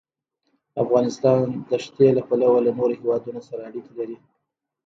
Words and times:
افغانستان 0.83 1.43
د 1.69 1.71
ښتې 1.83 2.07
له 2.17 2.21
پلوه 2.27 2.59
له 2.65 2.71
نورو 2.77 2.93
هېوادونو 2.99 3.41
سره 3.47 3.61
اړیکې 3.69 3.93
لري. 3.99 4.17